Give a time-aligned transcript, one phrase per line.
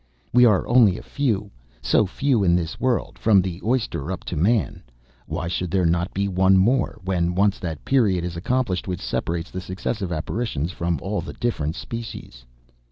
[0.33, 4.35] We are only a few, so few in this world, from the oyster up to
[4.35, 4.81] man.
[5.27, 9.51] Why should there not be one more, when once that period is accomplished which separates
[9.51, 12.45] the successive apparitions from all the different species?